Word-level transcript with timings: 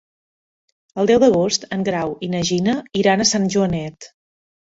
El 1.01 1.09
deu 1.11 1.19
d'agost 1.23 1.67
en 1.77 1.83
Grau 1.89 2.15
i 2.27 2.29
na 2.35 2.41
Gina 2.51 2.75
iran 3.03 3.21
a 3.21 3.27
Sant 3.35 3.45
Joanet. 3.57 4.09